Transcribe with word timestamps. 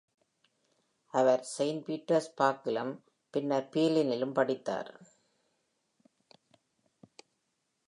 அவர் 1.13 1.43
Saint 1.43 1.85
பீட்டர்ஸ்பர்க்கிலும் 1.87 2.93
பின்னர் 3.29 3.69
peர்லினிலும் 3.73 4.33
படித்தார். 4.33 4.91